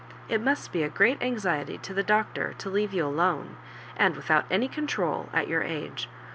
It 0.27 0.41
must 0.41 0.71
be 0.71 0.81
a 0.81 0.89
great 0.89 1.21
anxiety 1.21 1.77
to 1.77 1.93
the 1.93 2.01
Doctor 2.01 2.55
to 2.57 2.69
leare 2.71 2.89
you 2.91 3.05
alone, 3.05 3.57
and 3.95 4.15
without 4.15 4.45
any 4.49 4.67
control, 4.67 5.29
at 5.31 5.47
your 5.47 5.61
age. 5.61 6.09